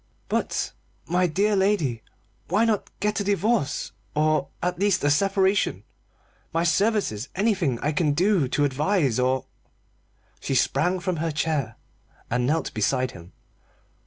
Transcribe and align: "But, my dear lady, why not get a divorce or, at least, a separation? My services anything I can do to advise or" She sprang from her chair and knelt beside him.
"But, 0.29 0.71
my 1.05 1.27
dear 1.27 1.55
lady, 1.55 2.01
why 2.47 2.65
not 2.65 2.89
get 2.99 3.19
a 3.19 3.23
divorce 3.23 3.91
or, 4.15 4.47
at 4.59 4.79
least, 4.79 5.03
a 5.03 5.11
separation? 5.11 5.83
My 6.51 6.63
services 6.63 7.29
anything 7.35 7.77
I 7.83 7.91
can 7.91 8.13
do 8.13 8.47
to 8.47 8.65
advise 8.65 9.19
or" 9.19 9.45
She 10.39 10.55
sprang 10.55 10.99
from 11.01 11.17
her 11.17 11.29
chair 11.29 11.75
and 12.31 12.47
knelt 12.47 12.73
beside 12.73 13.11
him. 13.11 13.31